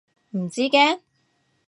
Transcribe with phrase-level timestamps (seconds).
[0.31, 1.01] 唔知驚？